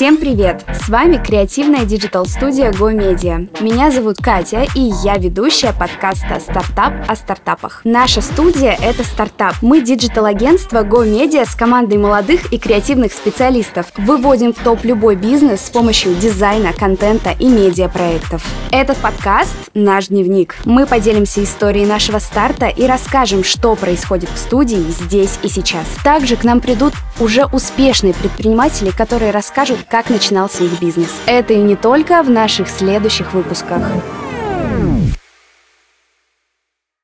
[0.00, 0.64] Всем привет!
[0.72, 3.50] С вами креативная digital-студия Go Media.
[3.62, 7.82] Меня зовут Катя, и я ведущая подкаста «Стартап о стартапах».
[7.84, 9.56] Наша студия— это стартап.
[9.60, 13.92] Мы digital-агентство Go Media с командой молодых и креативных специалистов.
[13.98, 18.42] Выводим в топ любой бизнес с помощью дизайна, контента и медиапроектов.
[18.72, 20.56] Этот подкаст— наш дневник.
[20.64, 25.84] Мы поделимся историей нашего старта и расскажем, что происходит в студии здесь и сейчас.
[26.02, 31.10] Также к нам придут уже успешные предприниматели, которые расскажут, как начинался их бизнес.
[31.26, 33.82] Это и не только в наших следующих выпусках.